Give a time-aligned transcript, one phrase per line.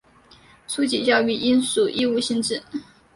[0.67, 2.63] 初级教育应属义务性质。